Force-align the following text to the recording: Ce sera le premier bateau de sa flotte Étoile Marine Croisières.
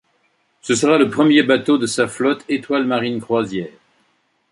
Ce 0.63 0.73
sera 0.73 0.97
le 0.97 1.11
premier 1.11 1.43
bateau 1.43 1.77
de 1.77 1.85
sa 1.85 2.07
flotte 2.07 2.43
Étoile 2.49 2.85
Marine 2.87 3.21
Croisières. 3.21 3.69